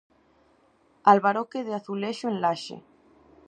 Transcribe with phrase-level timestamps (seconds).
[1.11, 2.77] Albaroque de azulexo en Laxe.